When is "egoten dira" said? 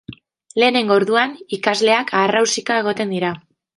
2.85-3.35